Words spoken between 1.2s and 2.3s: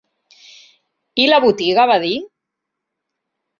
I la botiga?—va dir.